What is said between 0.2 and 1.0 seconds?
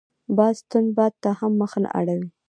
باز تند